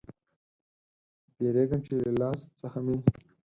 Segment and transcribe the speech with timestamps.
[1.35, 2.97] بیریږم چې له لاس څخه مې